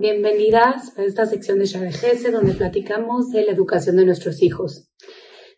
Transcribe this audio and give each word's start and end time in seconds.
Bienvenidas 0.00 0.96
a 0.96 1.04
esta 1.04 1.26
sección 1.26 1.58
de 1.58 1.66
Share 1.66 2.32
donde 2.32 2.54
platicamos 2.54 3.28
de 3.28 3.44
la 3.44 3.52
educación 3.52 3.96
de 3.96 4.06
nuestros 4.06 4.42
hijos. 4.42 4.88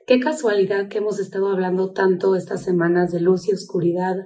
Qué 0.04 0.18
casualidad 0.18 0.88
que 0.88 0.98
hemos 0.98 1.20
estado 1.20 1.46
hablando 1.46 1.92
tanto 1.92 2.34
estas 2.34 2.64
semanas 2.64 3.12
de 3.12 3.20
luz 3.20 3.46
y 3.46 3.52
oscuridad, 3.52 4.16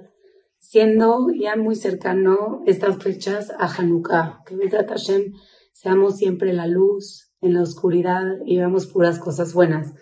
siendo 0.57 1.27
ya 1.39 1.55
muy 1.55 1.75
cercano 1.75 2.63
estas 2.65 2.97
fechas 2.97 3.51
a 3.59 3.67
Hanukkah. 3.67 4.41
Que 4.47 4.55
Bezrat 4.55 4.89
Hashem 4.89 5.33
seamos 5.71 6.17
siempre 6.17 6.51
la 6.51 6.65
luz 6.65 7.31
en 7.41 7.53
la 7.53 7.61
oscuridad 7.61 8.23
y 8.43 8.57
veamos 8.57 8.87
puras 8.87 9.19
cosas 9.19 9.53
buenas. 9.53 9.93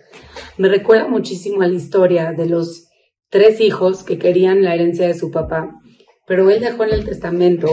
Me 0.58 0.70
recuerda 0.70 1.10
muchísimo 1.10 1.62
a 1.62 1.68
la 1.68 1.76
historia 1.76 2.32
de 2.32 2.46
los 2.46 2.88
tres 3.30 3.60
hijos 3.60 4.04
que 4.04 4.18
querían 4.18 4.64
la 4.64 4.76
herencia 4.76 5.08
de 5.08 5.14
su 5.14 5.30
papá, 5.30 5.78
pero 6.26 6.50
él 6.50 6.62
dejó 6.62 6.86
en 6.86 6.94
el 6.94 7.04
testamento 7.04 7.68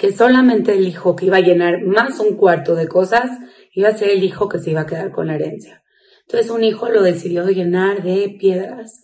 que 0.00 0.12
solamente 0.12 0.72
el 0.72 0.88
hijo 0.88 1.14
que 1.14 1.26
iba 1.26 1.36
a 1.36 1.42
llenar 1.42 1.82
más 1.84 2.20
un 2.20 2.34
cuarto 2.34 2.74
de 2.74 2.88
cosas 2.88 3.30
iba 3.74 3.90
a 3.90 3.98
ser 3.98 4.08
el 4.08 4.24
hijo 4.24 4.48
que 4.48 4.58
se 4.58 4.70
iba 4.70 4.80
a 4.80 4.86
quedar 4.86 5.12
con 5.12 5.26
la 5.26 5.34
herencia. 5.34 5.82
Entonces 6.22 6.50
un 6.50 6.64
hijo 6.64 6.88
lo 6.88 7.02
decidió 7.02 7.46
llenar 7.50 8.02
de 8.02 8.34
piedras 8.40 9.02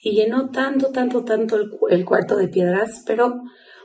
y 0.00 0.12
llenó 0.12 0.48
tanto, 0.48 0.90
tanto, 0.90 1.22
tanto 1.22 1.58
el, 1.90 2.04
cuarto 2.06 2.38
de 2.38 2.48
piedras, 2.48 3.04
pero 3.06 3.42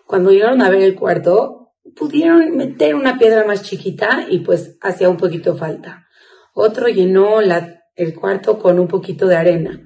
cuando 0.08 0.32
llegaron 0.32 0.62
a 0.62 0.70
ver 0.70 0.84
el 0.84 0.96
cuarto, 0.96 1.74
pudieron 1.98 2.56
meter 2.56 2.96
una 2.96 3.20
piedra 3.20 3.44
más 3.44 3.64
chiquita 3.64 4.26
y 4.30 4.40
pues 4.40 4.78
hacía 4.80 5.10
un 5.10 5.18
poquito 5.18 5.58
falta. 5.58 6.08
Otro 6.54 6.88
llenó 6.88 7.42
el 7.42 8.16
cuarto 8.16 8.58
con 8.58 8.80
un 8.80 8.88
poquito 8.88 9.28
de 9.28 9.36
arena, 9.36 9.86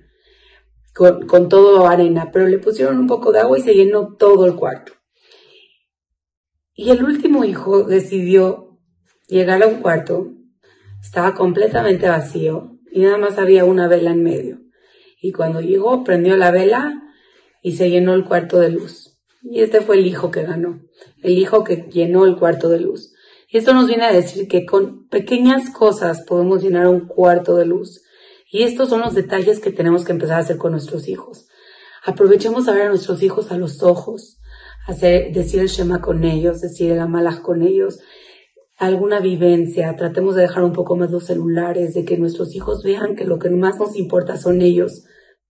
con, 0.94 1.25
con 1.25 1.50
todo 1.50 1.88
arena, 1.88 2.30
pero 2.31 2.45
le 2.45 2.59
pusieron 2.59 3.00
un 3.00 3.08
poco 3.08 3.31
de 3.31 3.39
agua 3.39 3.58
y 3.58 3.64
se 3.64 3.73
llenó 3.73 4.16
todo 4.16 4.45
el 4.45 4.53
cuarto. 4.53 4.97
Y 6.80 6.91
el 6.91 7.03
último 7.03 7.44
hijo 7.44 7.86
decidió 7.86 8.78
llegar 9.28 9.64
a 9.64 9.67
un 9.67 9.81
cuarto, 9.81 10.28
estaba 11.02 11.34
completamente 11.34 12.08
vacío 12.08 12.78
y 12.92 13.02
nada 13.02 13.17
más 13.17 13.39
había 13.39 13.66
una 13.66 13.88
vela 13.88 14.11
en 14.11 14.22
medio. 14.22 14.59
Y 15.19 15.31
cuando 15.31 15.59
llegó, 15.59 16.03
prendió 16.03 16.38
la 16.38 16.52
vela 16.52 16.94
y 17.64 17.78
se 17.78 17.89
llenó 17.89 18.14
el 18.14 18.25
cuarto 18.25 18.59
de 18.59 18.69
luz. 18.69 19.17
Y 19.42 19.61
este 19.61 19.81
fue 19.81 19.97
el 19.97 20.06
hijo 20.06 20.30
que 20.30 20.44
ganó, 20.44 20.80
el 21.23 21.39
hijo 21.39 21.64
que 21.64 21.88
llenó 21.92 22.25
el 22.25 22.38
cuarto 22.38 22.69
de 22.69 22.81
luz. 22.81 23.12
Y 23.50 23.58
esto 23.58 23.73
nos 23.73 23.88
viene 23.88 24.03
a 24.03 24.14
decir 24.14 24.47
que 24.47 24.67
con 24.67 25.08
pequeñas 25.08 25.72
cosas 25.72 26.25
podemos 26.28 26.62
llenar 26.62 26.86
un 26.88 27.08
cuarto 27.08 27.56
de 27.56 27.66
luz. 27.66 28.03
Y 28.52 28.62
estos 28.62 28.89
son 28.89 29.02
los 29.02 29.16
detalles 29.16 29.59
que 29.59 29.72
tenemos 29.72 30.06
que 30.06 30.12
empezar 30.12 30.36
a 30.36 30.41
hacer 30.41 30.58
con 30.58 30.73
nuestros 30.73 31.08
hijos. 31.08 31.47
Aprovechemos 32.06 32.67
a 32.67 32.73
ver 32.73 32.84
a 32.84 32.89
nuestros 32.89 33.23
hijos 33.23 33.52
a 33.52 33.58
los 33.58 33.81
ojos, 33.81 34.38
hacer, 34.88 35.34
decir 35.34 35.60
el 35.60 35.68
Shema 35.68 36.02
con 36.02 36.24
ellos, 36.24 36.62
decir 36.62 36.92
el 36.92 37.00
Amalach 37.00 37.42
con 37.42 37.62
ellos, 37.62 38.00
alguna 38.78 39.20
vivencia, 39.20 39.96
tratemos 39.96 40.36
de 40.36 40.44
dejar 40.44 40.64
un 40.64 40.74
poco 40.74 40.96
más 40.96 41.12
los 41.12 41.26
celulares, 41.26 41.94
de 41.94 42.06
que 42.06 42.18
nuestros 42.18 42.56
hijos 42.56 42.84
vean 42.84 43.16
que 43.16 43.26
lo 43.26 43.38
que 43.38 43.50
más 43.50 43.78
nos 43.78 43.96
importa 43.98 44.38
son 44.38 44.62
ellos. 44.62 45.04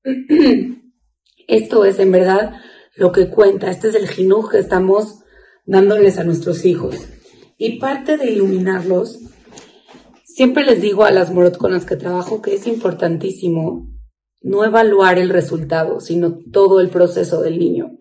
Esto 1.48 1.86
es 1.86 2.00
en 2.00 2.12
verdad 2.12 2.54
lo 2.96 3.12
que 3.12 3.30
cuenta, 3.30 3.70
este 3.70 3.90
es 3.90 3.96
el 3.96 4.08
jinuj 4.08 4.52
que 4.52 4.58
estamos 4.58 5.20
dándoles 5.66 6.18
a 6.18 6.24
nuestros 6.24 6.66
hijos. 6.66 7.08
Y 7.58 7.80
parte 7.80 8.18
de 8.18 8.32
iluminarlos, 8.32 9.20
siempre 10.24 10.66
les 10.66 10.82
digo 10.82 11.04
a 11.04 11.12
las 11.12 11.32
morot 11.32 11.58
con 11.58 11.72
las 11.72 11.86
que 11.86 11.96
trabajo 11.96 12.42
que 12.42 12.56
es 12.56 12.66
importantísimo 12.66 13.88
no 14.42 14.66
evaluar 14.66 15.20
el 15.20 15.30
resultado, 15.30 16.00
sino 16.00 16.40
todo 16.52 16.82
el 16.82 16.90
proceso 16.90 17.42
del 17.42 17.60
niño 17.60 17.98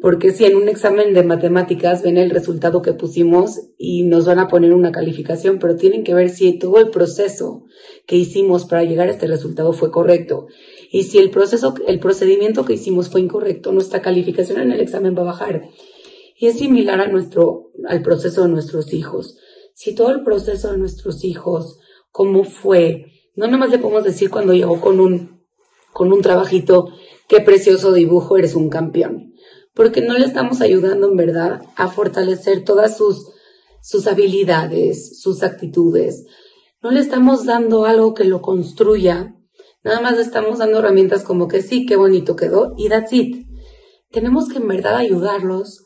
porque 0.00 0.30
si 0.30 0.44
en 0.44 0.56
un 0.56 0.68
examen 0.68 1.12
de 1.12 1.24
matemáticas 1.24 2.02
ven 2.02 2.18
el 2.18 2.30
resultado 2.30 2.82
que 2.82 2.92
pusimos 2.92 3.58
y 3.76 4.04
nos 4.04 4.26
van 4.26 4.38
a 4.38 4.46
poner 4.46 4.72
una 4.72 4.92
calificación, 4.92 5.58
pero 5.58 5.74
tienen 5.74 6.04
que 6.04 6.14
ver 6.14 6.30
si 6.30 6.56
todo 6.56 6.78
el 6.78 6.90
proceso 6.90 7.64
que 8.06 8.14
hicimos 8.14 8.64
para 8.64 8.84
llegar 8.84 9.08
a 9.08 9.10
este 9.10 9.26
resultado 9.26 9.72
fue 9.72 9.90
correcto. 9.90 10.46
Y 10.92 11.04
si 11.04 11.18
el 11.18 11.30
proceso, 11.30 11.74
el 11.88 11.98
procedimiento 11.98 12.64
que 12.64 12.74
hicimos 12.74 13.08
fue 13.08 13.20
incorrecto, 13.20 13.72
nuestra 13.72 14.00
calificación 14.00 14.60
en 14.60 14.70
el 14.70 14.80
examen 14.80 15.16
va 15.16 15.22
a 15.22 15.26
bajar. 15.26 15.62
Y 16.36 16.46
es 16.46 16.58
similar 16.58 17.00
a 17.00 17.08
nuestro, 17.08 17.72
al 17.88 18.00
proceso 18.00 18.42
de 18.44 18.50
nuestros 18.50 18.94
hijos. 18.94 19.36
Si 19.74 19.96
todo 19.96 20.10
el 20.12 20.22
proceso 20.22 20.70
de 20.70 20.78
nuestros 20.78 21.24
hijos, 21.24 21.80
cómo 22.12 22.44
fue, 22.44 23.06
no 23.34 23.46
nada 23.46 23.58
más 23.58 23.70
le 23.70 23.78
podemos 23.78 24.04
decir 24.04 24.30
cuando 24.30 24.54
llegó 24.54 24.80
con 24.80 25.00
un, 25.00 25.42
con 25.92 26.12
un 26.12 26.22
trabajito, 26.22 26.88
qué 27.26 27.40
precioso 27.40 27.92
dibujo, 27.92 28.36
eres 28.36 28.54
un 28.54 28.70
campeón 28.70 29.27
porque 29.78 30.00
no 30.00 30.18
le 30.18 30.26
estamos 30.26 30.60
ayudando 30.60 31.06
en 31.08 31.16
verdad 31.16 31.62
a 31.76 31.86
fortalecer 31.86 32.64
todas 32.64 32.96
sus, 32.96 33.30
sus 33.80 34.08
habilidades, 34.08 35.20
sus 35.20 35.44
actitudes. 35.44 36.26
No 36.82 36.90
le 36.90 36.98
estamos 36.98 37.46
dando 37.46 37.86
algo 37.86 38.12
que 38.12 38.24
lo 38.24 38.42
construya. 38.42 39.36
Nada 39.84 40.00
más 40.00 40.16
le 40.16 40.22
estamos 40.22 40.58
dando 40.58 40.80
herramientas 40.80 41.22
como 41.22 41.46
que 41.46 41.62
sí, 41.62 41.86
qué 41.86 41.94
bonito 41.94 42.34
quedó 42.34 42.74
y 42.76 42.88
that's 42.88 43.12
it. 43.12 43.46
Tenemos 44.10 44.48
que 44.48 44.58
en 44.58 44.66
verdad 44.66 44.96
ayudarlos 44.96 45.84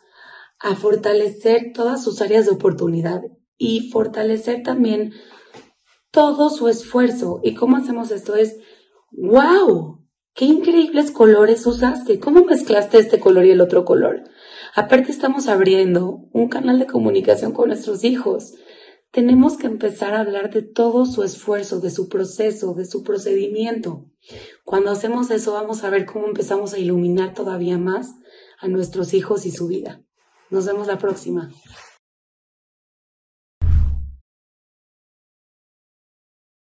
a 0.59 0.75
fortalecer 0.75 1.73
todas 1.75 2.03
sus 2.03 2.23
áreas 2.23 2.47
de 2.47 2.53
oportunidad 2.53 3.21
y 3.59 3.91
fortalecer 3.91 4.63
también 4.63 5.13
todo 6.11 6.49
su 6.49 6.69
esfuerzo. 6.69 7.41
¿Y 7.43 7.53
cómo 7.53 7.77
hacemos 7.77 8.11
esto? 8.11 8.37
Es, 8.37 8.57
wow, 9.11 10.02
qué 10.35 10.47
increíbles 10.47 11.11
colores 11.11 11.67
usaste, 11.67 12.19
cómo 12.19 12.45
mezclaste 12.45 12.99
este 12.99 13.21
color 13.21 13.45
y 13.45 13.51
el 13.51 13.61
otro 13.61 13.85
color. 13.85 14.25
Aparte 14.75 15.13
estamos 15.13 15.49
abriendo 15.49 16.29
un 16.33 16.49
canal 16.49 16.79
de 16.79 16.87
comunicación 16.87 17.53
con 17.53 17.69
nuestros 17.69 18.05
hijos. 18.05 18.55
Tenemos 19.11 19.59
que 19.59 19.67
empezar 19.67 20.15
a 20.15 20.21
hablar 20.21 20.51
de 20.51 20.63
todo 20.63 21.05
su 21.05 21.23
esfuerzo, 21.23 21.81
de 21.81 21.91
su 21.91 22.09
proceso, 22.09 22.73
de 22.73 22.87
su 22.87 23.03
procedimiento. 23.03 24.07
Cuando 24.65 24.91
hacemos 24.91 25.31
eso 25.31 25.53
vamos 25.53 25.85
a 25.85 25.91
ver 25.91 26.07
cómo 26.07 26.27
empezamos 26.27 26.73
a 26.73 26.79
iluminar 26.79 27.35
todavía 27.35 27.77
más 27.77 28.15
a 28.59 28.69
nuestros 28.69 29.13
hijos 29.13 29.45
y 29.45 29.51
su 29.51 29.67
vida. 29.67 30.03
Nos 30.49 30.67
vemos 30.67 30.87
la 30.87 30.99
próxima. 30.99 31.51